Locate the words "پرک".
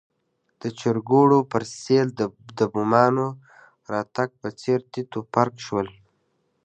5.33-5.55